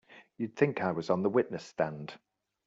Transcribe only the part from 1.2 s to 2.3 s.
the witness stand!